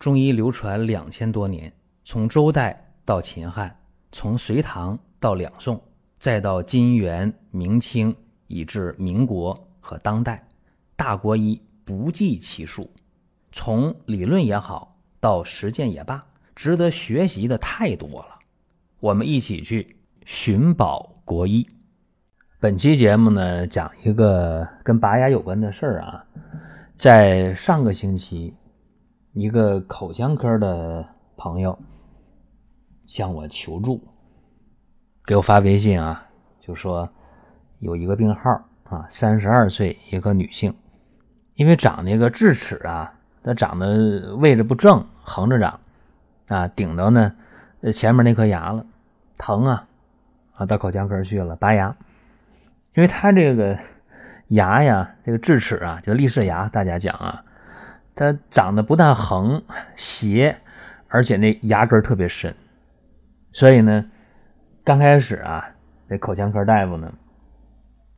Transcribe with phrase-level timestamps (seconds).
[0.00, 1.70] 中医流传两千多年，
[2.04, 3.76] 从周代到秦汉，
[4.12, 5.78] 从隋唐到两宋，
[6.18, 8.16] 再到金元明清，
[8.46, 10.42] 以至民国和当代，
[10.96, 12.90] 大国医不计其数。
[13.52, 16.24] 从理论也好，到实践也罢，
[16.56, 18.38] 值得学习的太多了。
[19.00, 21.68] 我们一起去寻宝国医。
[22.58, 26.24] 本期节目呢，讲一个跟拔牙有关的事儿啊。
[26.96, 28.54] 在上个星期，
[29.32, 31.78] 一个口腔科的朋友
[33.06, 34.02] 向我求助，
[35.24, 36.26] 给我发微信啊，
[36.58, 37.08] 就说
[37.78, 38.50] 有一个病号
[38.84, 40.74] 啊，三十二岁一个女性，
[41.54, 45.78] 因为长那个智齿啊，它长得位置不正，横着长
[46.48, 47.32] 啊，顶到呢
[47.94, 48.84] 前面那颗牙了，
[49.38, 49.86] 疼啊
[50.54, 51.96] 啊，到口腔科去了拔牙。
[52.96, 53.78] 因为他这个
[54.48, 57.44] 牙呀，这个智齿啊，就立式牙，大家讲啊，
[58.20, 59.62] 它长得不但横
[59.96, 60.54] 斜，
[61.08, 62.54] 而且那牙根特别深，
[63.50, 64.04] 所以呢，
[64.84, 65.66] 刚开始啊，
[66.06, 67.10] 这口腔科大夫呢，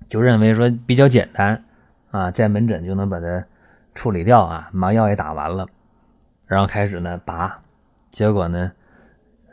[0.09, 1.63] 就认为说比较简单
[2.11, 3.47] 啊，在门诊就能把它
[3.95, 5.69] 处理掉啊，麻药也打完了，
[6.47, 7.63] 然后开始呢拔，
[8.11, 8.73] 结果呢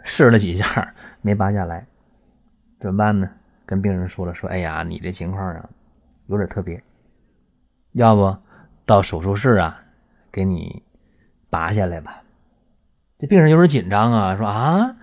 [0.04, 1.86] 试了几下没拔下来，
[2.80, 3.30] 怎么办呢？
[3.68, 5.70] 跟病人说了，说：“哎呀，你这情况啊，
[6.26, 6.82] 有点特别，
[7.92, 8.36] 要不
[8.84, 9.80] 到手术室啊，
[10.40, 10.82] 给你
[11.50, 12.24] 拔下来吧。”
[13.20, 14.96] 这病人有点紧张啊，说：“啊，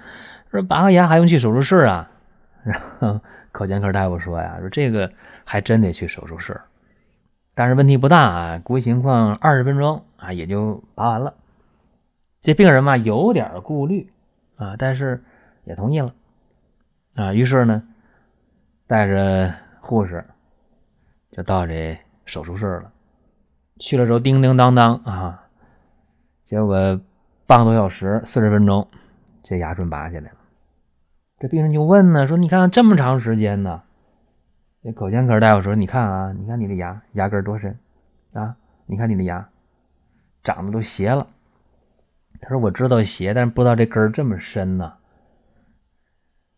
[0.51, 2.11] 说拔个牙还用去手术室啊？”
[2.65, 3.21] 然后
[3.53, 5.13] 口腔科大夫说：“呀，说这个
[5.45, 6.59] 还真得去手术室，
[7.55, 11.35] 但是问题不大啊，估计情况二十分钟啊也就拔完了。”
[12.41, 14.11] 这病人嘛有点顾虑
[14.57, 15.23] 啊，但是
[15.65, 16.15] 也同意了
[17.15, 17.83] 啊，于是呢。
[18.89, 20.25] 带着护士
[21.33, 22.93] 就到这手术室了，
[23.79, 25.45] 去了之后叮叮当当啊，
[26.45, 27.01] 结果
[27.47, 28.89] 半个多小时四十分钟，
[29.43, 30.37] 这牙准拔下来了。
[31.39, 33.83] 这病人就问呢，说你看这么长时间呢？
[34.83, 37.79] 这口腔科大夫说，你看啊，你看你的牙牙根多深
[38.33, 38.57] 啊？
[38.87, 39.49] 你看你的牙
[40.43, 41.27] 长得都斜了。
[42.41, 44.95] 他说我知道斜，但是不知道这根这么深呢。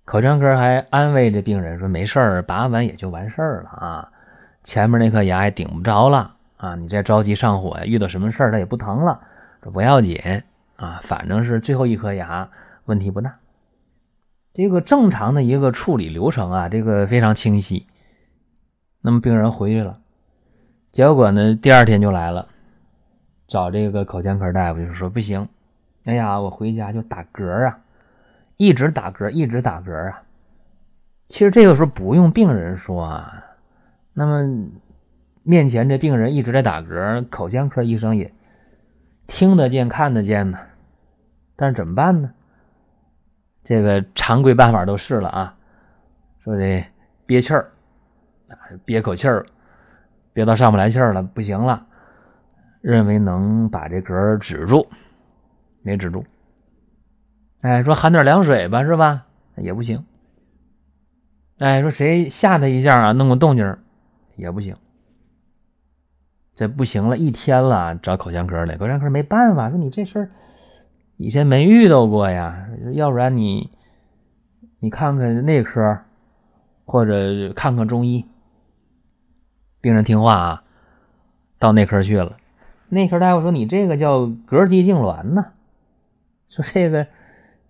[0.05, 4.13] 口腔科还安慰这病人说：“没事儿，拔完也就完事儿了啊，
[4.63, 9.19] 前面那颗牙也顶不着了啊，你再着急上火呀，遇到什么事儿它也不疼了，
[9.63, 10.21] 这不要紧
[10.77, 12.49] 啊，反正是最后一颗牙，
[12.85, 13.35] 问题不大。
[14.53, 17.87] 这个正常的一个处理流程啊，这个非常清晰。
[19.01, 19.99] 那么病人回去了，
[20.93, 22.47] 结果呢，第二天就来了，
[23.47, 25.49] 找这个口腔科大夫就是说不行，
[26.05, 27.79] 哎呀，我回家就打嗝啊。”
[28.59, 30.21] 一直打嗝，一直打嗝啊！
[31.29, 33.33] 其实这个时候不用病人说啊，
[34.13, 34.69] 那么
[35.49, 38.35] 面前这病人一直在打嗝，口腔科医生也
[39.27, 40.59] 听得见、看得见呢。
[41.57, 42.35] 但是怎么办呢？
[43.65, 45.57] 这个常规办法都试了啊，
[46.45, 46.85] 说这
[47.25, 47.71] 憋气儿，
[48.85, 49.47] 憋口气儿，
[50.35, 51.87] 憋到上不来气儿了，不行了，
[52.83, 54.87] 认为能把这嗝止住，
[55.81, 56.27] 没止住。
[57.63, 59.25] 哎，说含点凉水吧，是吧？
[59.57, 60.05] 也不行。
[61.59, 63.79] 哎，说谁吓他一下啊，弄个动静
[64.37, 64.77] 也不行。
[66.59, 68.77] 这不行了，一天了，找口腔科来。
[68.77, 70.31] 口腔科没办法，说你这事儿
[71.17, 73.71] 以前没遇到过呀，要不然你
[74.81, 76.01] 你看看内科，
[76.85, 78.27] 或者看看中医。
[79.81, 80.65] 病人听话啊，
[81.61, 82.37] 到内科去了。
[82.89, 85.53] 内科大夫说：“你这个叫膈肌痉挛呢。”
[86.51, 87.07] 说这个。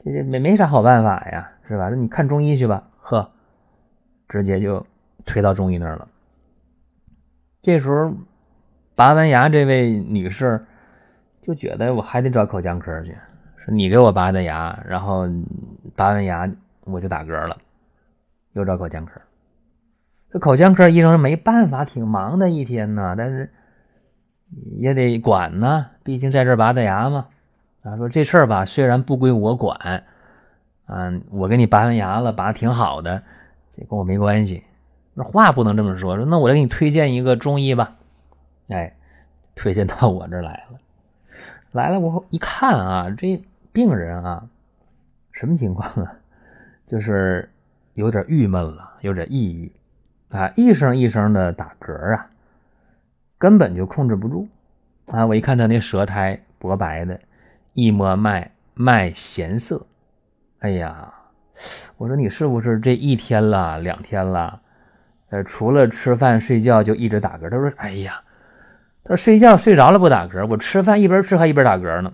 [0.03, 1.91] 这这没没啥好办法呀，是吧？
[1.91, 3.33] 那你看中医去吧，呵，
[4.29, 4.87] 直接就
[5.27, 6.09] 推到中医那儿了。
[7.61, 8.15] 这时候
[8.99, 10.67] 拔完牙，这位女士
[11.41, 13.17] 就觉得我还得找口腔科去，
[13.65, 15.25] 说你给我拔的牙，然后
[15.95, 16.51] 拔完牙
[16.83, 17.57] 我就打嗝了，
[18.55, 19.21] 又找口腔科。
[20.33, 23.53] 这口腔科医生没办法，挺忙的一天呢，但是
[24.79, 27.27] 也得管呢，毕竟在这儿拔的牙嘛。
[27.85, 30.03] 他，说这事儿吧，虽然不归我管，
[30.87, 33.23] 啊，我给你拔完牙了，拔的挺好的，
[33.77, 34.65] 这跟我没关系。
[35.15, 37.95] 那话不能这么说，说那我再给你推荐一个中医吧，
[38.69, 38.95] 哎，
[39.59, 40.79] 推荐到我这儿来了。
[41.73, 44.47] 来了，我一看啊，这病人啊，
[45.33, 46.13] 什么情况啊？
[46.87, 47.51] 就是
[47.95, 49.71] 有点郁闷了，有点抑郁
[50.31, 52.31] 啊，一声一声的打嗝啊，
[53.37, 54.49] 根本就控制不住
[55.09, 55.27] 啊。
[55.27, 57.21] 我一看他那舌苔薄白的。
[57.75, 59.87] 一摸脉，脉弦涩。
[60.61, 61.13] 哎呀，
[61.97, 64.61] 我说你是不是这一天了、两天了？
[65.31, 67.49] 呃，除了吃饭睡觉就一直打嗝。
[67.51, 68.21] 他说：“哎呀，
[69.05, 72.13] 他说睡觉睡着了不打嗝，我吃饭一边吃还一边打嗝呢。”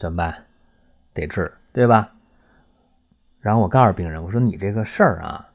[0.00, 0.44] 怎么办？
[1.14, 2.12] 得治，对吧？
[3.40, 5.48] 然后我告诉病人，我说你这个事儿啊，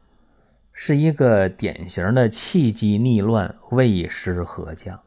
[0.74, 5.00] 是一个典型的气机逆乱、胃湿合降。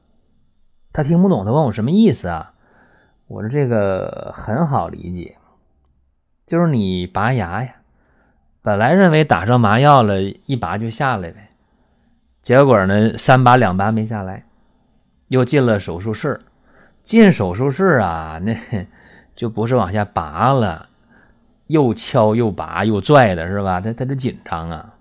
[0.93, 2.53] 他听不懂，他问我什么意思啊？
[3.29, 5.37] 我说这个很好理解，
[6.47, 7.77] 就是你拔牙呀，
[8.61, 11.50] 本来认为打上麻药了，一拔就下来呗，
[12.43, 14.45] 结果呢，三拔两拔没下来，
[15.29, 16.41] 又进了手术室。
[17.03, 18.57] 进手术室啊，那
[19.35, 20.89] 就不是往下拔了，
[21.67, 23.81] 又敲又拔又拽的是吧？
[23.81, 24.95] 他他就紧张啊，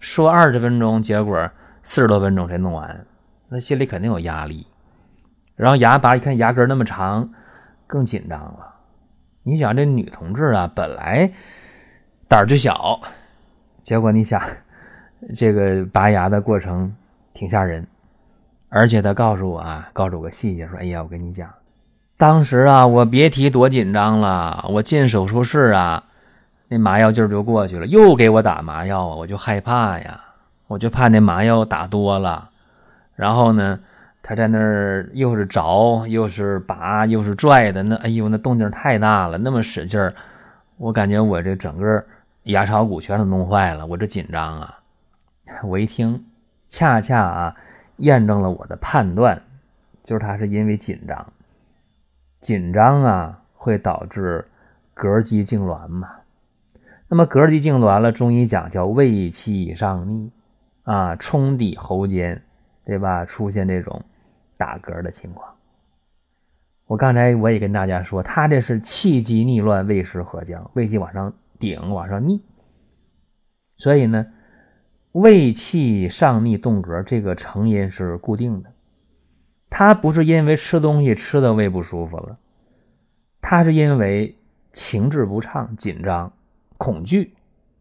[0.00, 1.50] 说二十分钟，结果
[1.82, 3.06] 四十多分钟才弄完，
[3.48, 4.66] 那心里肯定有压力。
[5.54, 7.30] 然后牙拔一看牙根那么长，
[7.86, 8.74] 更紧张了。
[9.42, 11.30] 你想这女同志啊，本来
[12.26, 13.00] 胆儿就小，
[13.82, 14.40] 结果你想
[15.36, 16.94] 这个拔牙的过程
[17.32, 17.86] 挺吓人。
[18.68, 21.48] 而且他告诉我啊，告诉我个细节，说：“哎呀，我跟你讲，
[22.16, 24.66] 当时啊，我别提多紧张了。
[24.68, 26.02] 我进手术室啊，
[26.66, 30.20] 那麻药劲儿就过去了，又给我打麻药啊，我就害怕呀，
[30.66, 32.50] 我就怕那麻药打多了。
[33.14, 33.78] 然后呢，
[34.24, 40.12] 他在那儿又是着，又是拔，又是拽的，那哎呦，那动静太大了，那么使劲儿，
[40.78, 42.04] 我感觉我这整个
[42.42, 44.78] 牙槽骨全都弄坏了，我这紧张啊！
[45.64, 46.24] 我一听，
[46.68, 47.56] 恰恰啊。”
[47.98, 49.40] 验证了我的判断，
[50.02, 51.32] 就是他是因为紧张，
[52.40, 54.44] 紧张啊会导致
[54.96, 56.10] 膈肌痉挛嘛。
[57.06, 60.32] 那么膈肌痉挛了，中医讲叫胃气上逆
[60.82, 62.42] 啊，冲抵喉间，
[62.84, 63.24] 对吧？
[63.24, 64.02] 出现这种
[64.56, 65.54] 打嗝的情况。
[66.86, 72.42] 我刚才我也跟大家说，他这是气机逆乱，胃食合降，胃气往上顶，往上逆，
[73.76, 74.26] 所以呢。
[75.14, 78.72] 胃气上逆动膈，这个成因是固定的，
[79.70, 82.36] 它不是因为吃东西吃的胃不舒服了，
[83.40, 84.36] 它是因为
[84.72, 86.32] 情志不畅、紧张、
[86.78, 87.32] 恐惧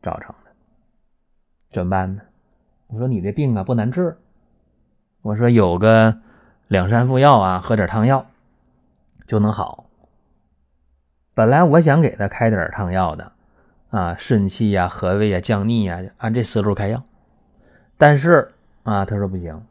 [0.03, 0.51] 造成的。
[1.71, 2.21] 怎么办呢？
[2.85, 4.15] 我说你这病啊不难治，
[5.23, 6.15] 我说有个
[6.67, 8.27] 两三副药啊，喝点汤药
[9.25, 9.85] 就能好。
[11.33, 13.31] 本来我想给他开点汤药的，
[13.89, 17.03] 啊，顺气呀、和胃呀、降逆呀，按这思路开药。
[18.03, 18.51] 但是
[18.83, 19.63] 啊，他说不行，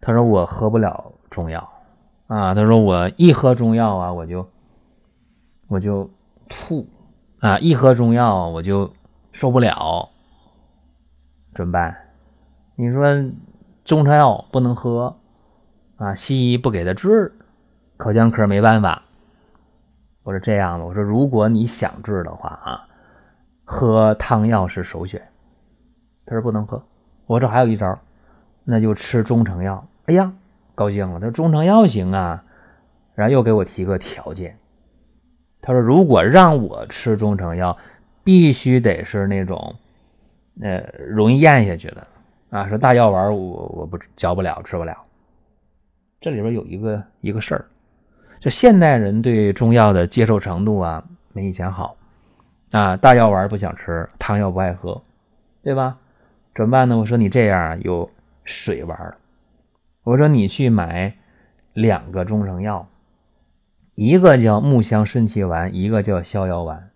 [0.00, 1.68] 他说我喝不了中药
[2.28, 4.48] 啊，他说我一喝中药啊，我就
[5.66, 6.08] 我就
[6.48, 6.88] 吐
[7.40, 8.94] 啊，一喝中药我就
[9.32, 10.10] 受不了，
[11.52, 11.92] 怎么办？
[12.76, 13.04] 你说
[13.84, 15.16] 中成药不能喝
[15.96, 17.36] 啊，西医不给他治，
[17.96, 19.02] 口腔科没办法。
[20.22, 22.86] 我说这样吧，我说如果你想治的话啊，
[23.64, 25.20] 喝汤药是首选。
[26.24, 26.80] 他说不能喝。
[27.30, 27.96] 我这还有一招，
[28.64, 29.86] 那就吃中成药。
[30.06, 30.32] 哎呀，
[30.74, 32.42] 高兴了，他说中成药行啊，
[33.14, 34.58] 然后又给我提个条件，
[35.62, 37.78] 他说如果让我吃中成药，
[38.24, 39.76] 必须得是那种，
[40.60, 42.04] 呃，容易咽下去的
[42.50, 42.68] 啊。
[42.68, 44.96] 说大药丸我我不嚼不了，吃不了。
[46.20, 47.64] 这里边有一个一个事儿，
[48.40, 51.96] 就现代人对中药的接受程度啊，没以前好
[52.72, 52.96] 啊。
[52.96, 55.00] 大药丸不想吃，汤药不爱喝，
[55.62, 55.96] 对吧？
[56.54, 56.98] 怎么办呢？
[56.98, 58.10] 我说你这样有
[58.44, 59.14] 水丸
[60.02, 61.14] 我说你去买
[61.72, 62.86] 两个中成药，
[63.94, 66.90] 一个叫木香顺气丸，一个叫逍遥丸，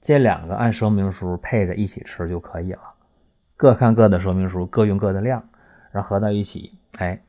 [0.00, 2.80] 这两个按说明书配着一起吃就可以了。
[3.56, 5.42] 各看各的说明书，各用各的量，
[5.90, 7.20] 然后合到一起，哎，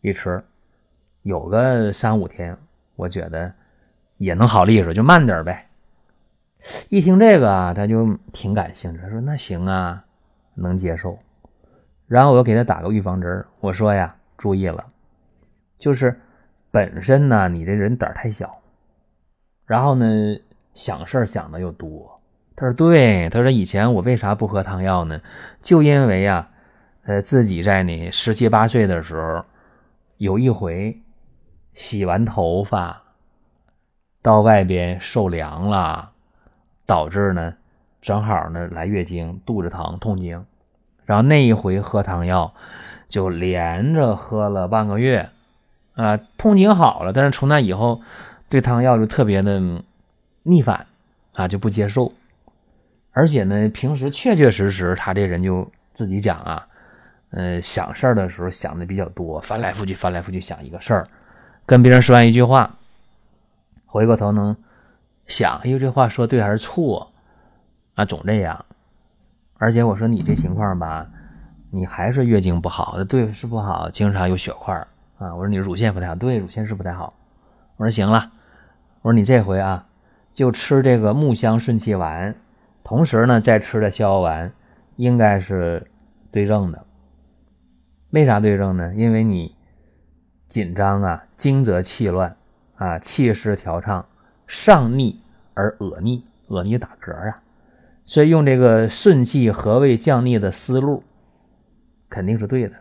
[0.00, 0.42] 一吃，
[1.22, 2.56] 有个三五天，
[2.94, 3.52] 我觉得
[4.18, 5.66] 也能好利索，就慢点呗。
[6.88, 10.02] 一听这个啊，他就挺感兴趣，他说那行啊。
[10.56, 11.18] 能接受，
[12.08, 14.84] 然后我又给他打个预防针儿我说呀，注意了，
[15.78, 16.20] 就是
[16.70, 18.58] 本身呢，你这人胆儿太小，
[19.66, 20.06] 然后呢，
[20.74, 22.20] 想事儿想的又多。
[22.56, 25.20] 他说对，他说以前我为啥不喝汤药呢？
[25.62, 26.48] 就因为呀，
[27.04, 29.44] 呃，自己在你十七八岁的时候，
[30.16, 30.98] 有一回
[31.74, 33.02] 洗完头发
[34.22, 36.12] 到外边受凉了，
[36.86, 37.54] 导致呢。
[38.06, 40.46] 正好呢，来月经，肚子疼，痛经，
[41.06, 42.54] 然后那一回喝汤药，
[43.08, 45.28] 就连着喝了半个月，
[45.96, 48.00] 啊，痛经好了，但是从那以后，
[48.48, 49.60] 对汤药就特别的
[50.44, 50.86] 逆反，
[51.34, 52.12] 啊，就不接受，
[53.10, 56.64] 而且呢，平时确确实实他这人就自己讲啊，
[57.30, 61.08] 呃，想事儿的时候想的比较多，翻来覆去，翻来覆去想一个事儿，
[61.66, 62.76] 跟别人说完一句话，
[63.84, 64.56] 回过头能
[65.26, 67.10] 想，哎呦，这话说对还是错？
[67.96, 68.64] 啊，总这样，
[69.58, 71.06] 而且我说你这情况吧，
[71.70, 74.74] 你还是月经不好，对是不好，经常有血块
[75.18, 75.34] 啊。
[75.34, 77.14] 我说你乳腺不太好，对，乳腺是不太好。
[77.76, 78.30] 我说行了，
[79.00, 79.86] 我说你这回啊，
[80.32, 82.34] 就吃这个木香顺气丸，
[82.84, 84.52] 同时呢再吃的逍遥丸，
[84.96, 85.90] 应该是
[86.30, 86.84] 对症的。
[88.10, 88.94] 为啥对症呢？
[88.94, 89.56] 因为你
[90.48, 92.36] 紧张啊，惊则气乱
[92.76, 94.04] 啊，气失调畅，
[94.46, 95.18] 上逆
[95.54, 97.42] 而恶逆，恶逆打嗝啊。
[98.06, 101.02] 所以用这个顺气和胃降逆的思路，
[102.08, 102.76] 肯定是对的。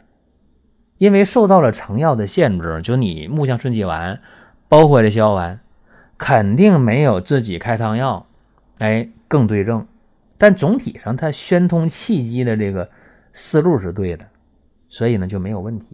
[0.98, 4.22] 因为受到了成药的限制，就你木香顺气丸，
[4.70, 5.60] 包括这逍遥丸，
[6.17, 8.25] 肯定没有自己开汤药，
[8.77, 9.86] 哎，更对症。
[10.38, 12.89] 但总体上它宣通气机的这个
[13.34, 14.25] 思路是对的。
[14.88, 15.86] 所以呢就没有问题。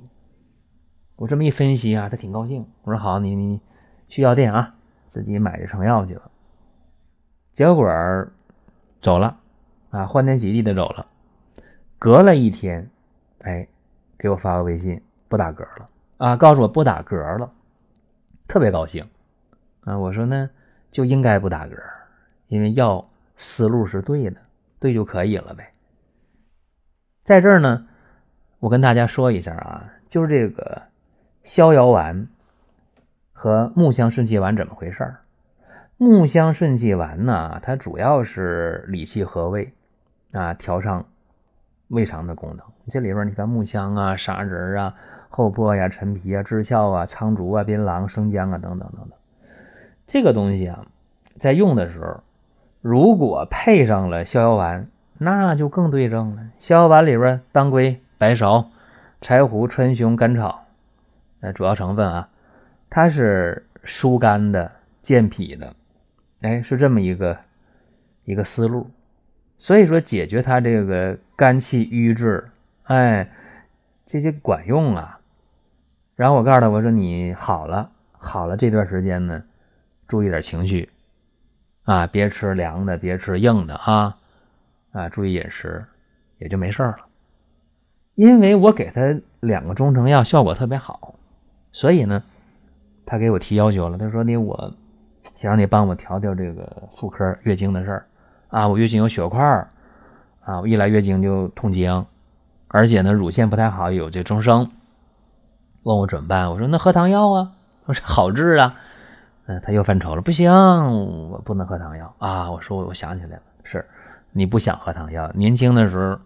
[1.15, 2.63] 我这么一分析啊，他挺高兴。
[2.83, 3.59] 我说好，你你
[4.07, 4.75] 去药店啊，
[5.07, 6.29] 自己买这成药去了。
[7.53, 7.87] 结果
[9.01, 9.37] 走了
[9.89, 11.07] 啊，欢天喜地的走了。
[11.99, 12.89] 隔了一天，
[13.41, 13.67] 哎，
[14.17, 17.51] 给我发个微信，不打嗝了啊，告诉我不打嗝了，
[18.47, 19.05] 特别高兴
[19.83, 19.97] 啊。
[19.97, 20.49] 我说呢，
[20.91, 21.75] 就应该不打嗝，
[22.47, 24.37] 因为药思路是对的，
[24.79, 25.73] 对就可以了呗。
[27.23, 27.87] 在这儿呢。
[28.61, 30.83] 我跟大家说一下啊，就是这个
[31.41, 32.27] 逍遥丸
[33.33, 35.17] 和木香顺气丸怎么回事儿？
[36.03, 39.71] 木香顺气丸呢，它主要是理气和胃
[40.31, 41.05] 啊，调畅
[41.89, 42.65] 胃肠的功能。
[42.87, 44.95] 这里边你看木香啊、砂仁啊、
[45.29, 49.11] 厚朴呀、陈皮啊、栀壳啊、苍竹啊、槟榔、生姜啊等等等等，
[50.07, 50.83] 这个东西啊，
[51.37, 52.23] 在用的时候，
[52.81, 54.87] 如果配上了逍遥丸，
[55.19, 56.41] 那就更对症了。
[56.57, 58.01] 逍遥丸里边当归。
[58.17, 58.65] 白芍、
[59.21, 60.65] 柴胡、川芎、甘草，
[61.41, 62.29] 呃，主要成分啊，
[62.89, 64.71] 它是疏肝的、
[65.03, 65.75] 健脾的，
[66.41, 67.37] 哎，是这么一个
[68.25, 68.89] 一个思路。
[69.57, 72.49] 所以说，解决他这个肝气郁滞，
[72.83, 73.29] 哎，
[74.05, 75.19] 这些管用啊。
[76.15, 79.43] 然后我告诉他，我说你好了，好了，这段时间呢，
[80.07, 80.89] 注意点情绪
[81.83, 84.17] 啊，别吃凉的，别吃硬的啊，
[84.91, 85.85] 啊，注意饮食，
[86.39, 86.97] 也就没事了。
[88.15, 91.15] 因为我给他两个中成药效果特别好，
[91.71, 92.23] 所以呢，
[93.05, 93.97] 他给我提要求了。
[93.97, 94.75] 他说：“你我
[95.41, 98.05] 想让你帮我调调这个妇科月经的事儿
[98.49, 99.69] 啊，我月经有血块儿
[100.45, 102.05] 啊，我一来月经就痛经，
[102.67, 104.69] 而且呢乳腺不太好，有这增生，
[105.81, 106.51] 问我怎么办？
[106.51, 107.53] 我说那喝汤药啊，
[107.85, 108.75] 我说好治啊。
[109.47, 110.51] 嗯，他又犯愁了，不行，
[111.31, 112.51] 我不能喝汤药啊。
[112.51, 113.83] 我说我我想起来了，是
[114.33, 116.19] 你不想喝汤药，年轻的时候。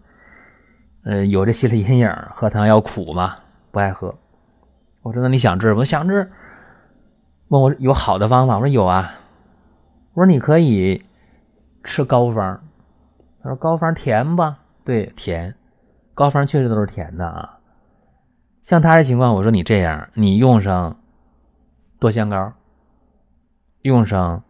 [1.04, 3.36] 呃，有这心理阴影，喝汤药苦嘛，
[3.70, 4.14] 不爱喝。
[5.00, 6.30] 我说那你想治我想治。
[7.48, 9.14] 问我有好的方法，我说有啊。
[10.14, 11.04] 我说你可以
[11.84, 12.60] 吃膏方。
[13.42, 14.58] 他说膏方甜吧？
[14.84, 15.54] 对，甜。
[16.14, 17.58] 膏方确实都是甜的啊。
[18.62, 20.96] 像他这情况，我说你这样，你用上
[22.00, 22.52] 多香膏，
[23.82, 24.42] 用上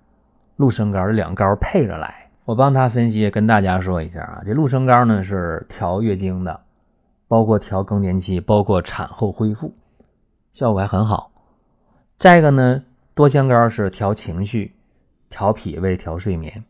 [0.56, 2.30] 鹿参膏，这两膏配着来。
[2.46, 6.60] 我帮他分析，跟大家说一下啊，这鹿参膏呢是调月经的，
[7.28, 9.74] 包括调更年期，包括产后恢复，
[10.54, 11.32] 效果还很好。
[12.18, 12.82] 再一个呢，
[13.14, 14.74] 多香膏是调情绪、
[15.28, 16.64] 调脾胃、调睡眠，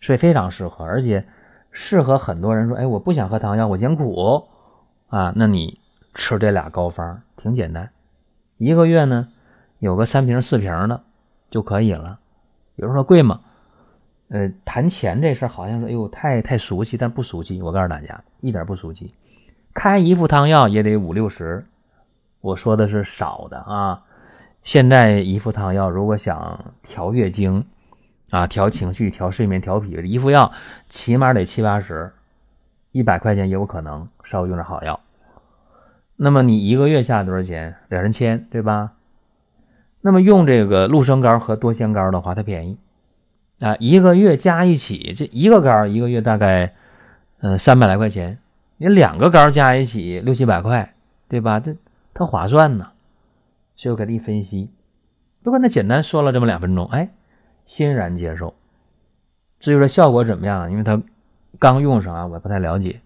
[0.00, 1.24] 所以非常适合，而且
[1.70, 4.48] 适合很多人说，哎，我不想喝汤药，我嫌苦
[5.08, 5.78] 啊，那你
[6.14, 7.90] 吃这俩膏方挺简单，
[8.58, 9.28] 一个月呢
[9.78, 11.00] 有个三瓶四瓶的
[11.48, 12.18] 就可以了。
[12.74, 13.40] 有人说贵吗？
[14.28, 17.62] 呃，谈钱这事儿好像说，哎呦，太太俗气，但不俗气。
[17.62, 19.14] 我告诉大家，一点不俗气。
[19.72, 21.64] 开一副汤药也得五六十，
[22.40, 24.02] 我说的是少的啊。
[24.66, 27.64] 现在一副汤药，如果想调月经
[28.30, 30.50] 啊、调情绪、调睡眠、调脾胃，一副药
[30.88, 32.12] 起码得七八十，
[32.90, 34.98] 一百块钱也有可能稍微用点好药。
[36.16, 37.76] 那么你一个月下多少钱？
[37.88, 38.94] 两三千，对吧？
[40.00, 42.76] 那么用这个鹿参膏和多香膏的话，它便宜。
[43.60, 46.74] 啊，一个月加一起，这一个膏一个月大概，
[47.38, 48.38] 嗯，三百来块钱。
[48.78, 50.92] 你两个膏加一起六七百块，
[51.28, 51.60] 对吧？
[51.60, 51.76] 这
[52.12, 52.88] 它划算呢。
[53.76, 54.70] 所以我给你分析，
[55.42, 57.10] 不过那简单说了这么两分钟，哎，
[57.64, 58.54] 欣然接受。
[59.60, 61.00] 至于说效果怎么样，因为他
[61.58, 63.00] 刚用上啊，我不太了解。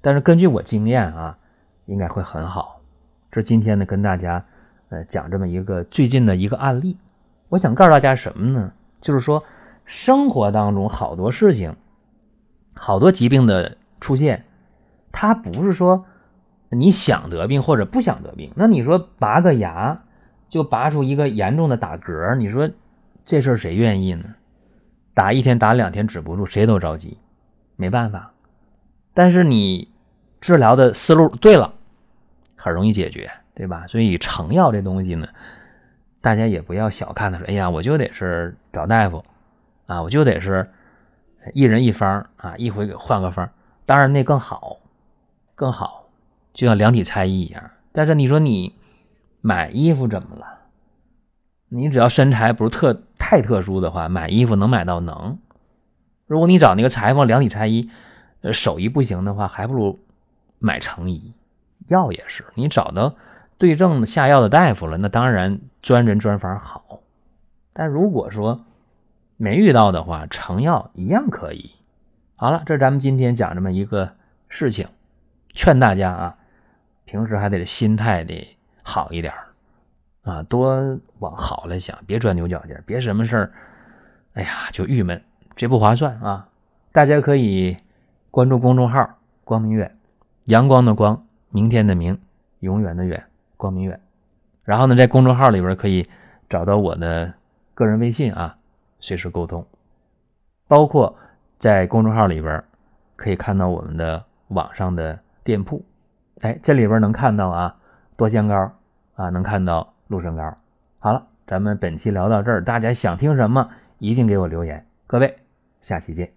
[0.00, 1.36] 但是根据我经验啊，
[1.86, 2.80] 应该会很好。
[3.30, 4.44] 这今天呢，跟大家
[4.88, 6.96] 呃讲这么一个最近的一个案例。
[7.48, 8.72] 我想告诉大家什么呢？
[9.00, 9.42] 就是说。
[9.88, 11.76] 生活当中好多事情，
[12.74, 14.44] 好多疾病的出现，
[15.12, 16.04] 它不是说
[16.70, 18.52] 你想得病或者不想得病。
[18.56, 20.02] 那你说拔个牙
[20.48, 22.70] 就拔出一个严重的打嗝，你说
[23.24, 24.24] 这事儿谁愿意呢？
[25.14, 27.18] 打一天打两天止不住，谁都着急，
[27.76, 28.32] 没办法。
[29.14, 29.88] 但是你
[30.40, 31.72] 治疗的思路对了，
[32.54, 33.86] 很容易解决，对吧？
[33.86, 35.26] 所以成药这东西呢，
[36.20, 39.24] 大家也不要小看它，说哎呀，我就得是找大夫。
[39.86, 40.68] 啊，我就得是
[41.54, 43.48] 一人一方啊，一回给换个方，
[43.86, 44.78] 当然那更好，
[45.54, 46.05] 更好，
[46.56, 47.62] 就像量体裁衣一样。
[47.92, 48.74] 但是你说你
[49.40, 50.44] 买衣服怎么了？
[51.68, 55.38] 你只要身材不是特太特殊的话，买衣服能买到能。
[56.26, 57.90] 如果你找那个裁缝量体裁衣，
[58.40, 59.98] 呃，手艺不行的话，还不如
[60.58, 61.34] 买成衣。
[61.88, 63.14] 药也是，你找到
[63.58, 67.00] 对症下药的大夫了，那当然专人专法好。
[67.72, 68.64] 但如果说
[69.36, 71.70] 没遇到的话，成药一样可以。
[72.36, 74.12] 好了，这是咱们今天讲这么一个
[74.48, 74.88] 事情，
[75.52, 76.38] 劝大家啊，
[77.06, 79.32] 平时还得心态得好一点
[80.22, 83.52] 啊，多往好了想，别钻牛角尖，别什么事儿，
[84.34, 85.22] 哎呀就郁闷，
[85.54, 86.48] 这不划算啊。
[86.92, 87.76] 大家可以
[88.30, 89.96] 关注公众号“光明远”，
[90.44, 92.20] 阳光的光，明天的明，
[92.58, 93.24] 永远的远，
[93.56, 94.00] 光明远。
[94.64, 96.10] 然后呢，在公众号里边可以
[96.48, 97.34] 找到我的
[97.74, 98.58] 个人微信啊。
[98.98, 99.64] 随时沟通，
[100.66, 101.16] 包括
[101.58, 102.64] 在公众号里边
[103.14, 105.84] 可以看到我们的网上的店铺，
[106.42, 107.76] 哎，这里边能看到啊
[108.16, 108.72] 多香膏
[109.14, 110.56] 啊，能看到鹿参膏。
[110.98, 115.38] 好了，咱们本期聊到这儿，大家想听什么一定给我留言，各位，
[115.80, 116.35] 下期见。